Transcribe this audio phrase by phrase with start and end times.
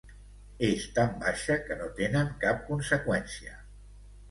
[0.67, 3.57] És tan baixa que no tenen cap conseqüència.